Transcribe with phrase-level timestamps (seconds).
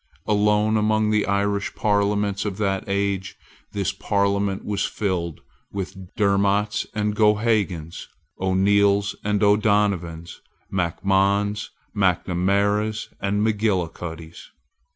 [0.25, 3.37] Alone among the Irish parliaments of that age,
[3.71, 8.07] this parliament was filled with Dermots and Geohagans,
[8.39, 10.41] O'Neils and O'Donovans,
[10.73, 14.49] Macmahons, Macnamaras, and Macgillicuddies.